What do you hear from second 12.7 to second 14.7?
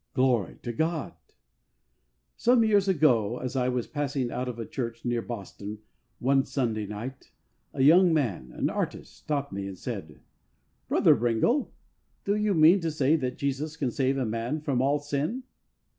to say that Jesus can save a man